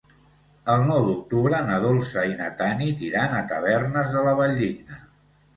El 0.75 0.85
nou 0.91 1.01
d'octubre 1.09 1.59
na 1.67 1.75
Dolça 1.83 2.23
i 2.29 2.33
na 2.39 2.47
Tanit 2.63 3.05
iran 3.11 3.39
a 3.41 3.45
Tavernes 3.53 4.11
de 4.17 4.25
la 4.31 4.37
Valldigna. 4.41 4.99